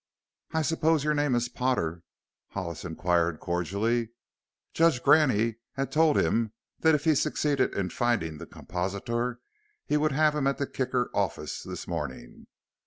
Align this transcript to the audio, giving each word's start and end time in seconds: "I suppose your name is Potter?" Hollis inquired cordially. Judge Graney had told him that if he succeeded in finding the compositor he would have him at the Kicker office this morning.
"I 0.51 0.63
suppose 0.63 1.03
your 1.03 1.13
name 1.13 1.35
is 1.35 1.47
Potter?" 1.47 2.01
Hollis 2.53 2.83
inquired 2.83 3.39
cordially. 3.39 4.09
Judge 4.73 5.03
Graney 5.03 5.57
had 5.73 5.91
told 5.91 6.17
him 6.17 6.53
that 6.79 6.95
if 6.95 7.03
he 7.03 7.13
succeeded 7.13 7.75
in 7.75 7.91
finding 7.91 8.39
the 8.39 8.47
compositor 8.47 9.41
he 9.85 9.97
would 9.97 10.11
have 10.11 10.33
him 10.33 10.47
at 10.47 10.57
the 10.57 10.65
Kicker 10.65 11.11
office 11.13 11.61
this 11.61 11.87
morning. 11.87 12.47